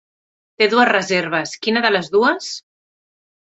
[0.61, 2.51] Té dues reserves, quina de les dues?